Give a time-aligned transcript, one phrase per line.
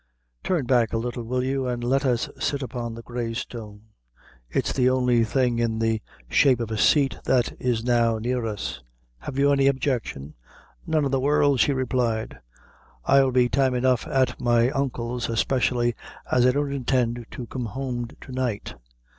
[0.43, 3.81] Turn back a little, will you, an' let us sit upon the Grey Stone;
[4.49, 8.81] it's the only thing in the shape of a seat that is now near us.
[9.19, 10.33] Have you any objection?"
[10.87, 12.39] "None in the world," she replied;
[13.05, 15.93] "I'll be time enough at my uncle's, especially
[16.31, 18.73] as I don't intend to come home to night."